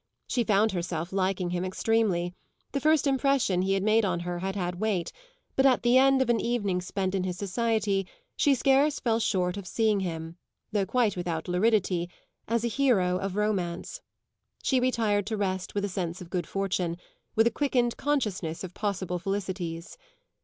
[0.25, 2.33] She found herself liking him extremely;
[2.71, 5.11] the first impression he had made on her had had weight,
[5.55, 9.57] but at the end of an evening spent in his society she scarce fell short
[9.57, 10.37] of seeing him
[10.71, 12.09] though quite without luridity
[12.47, 14.01] as a hero of romance.
[14.63, 16.97] She retired to rest with a sense of good fortune,
[17.35, 19.99] with a quickened consciousness of possible felicities.